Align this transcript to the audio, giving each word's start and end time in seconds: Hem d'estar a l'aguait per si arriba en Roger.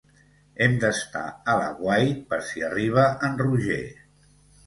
Hem 0.65 0.71
d'estar 0.83 1.25
a 1.53 1.57
l'aguait 1.59 2.23
per 2.31 2.41
si 2.47 2.65
arriba 2.69 3.05
en 3.29 3.39
Roger. 3.45 3.79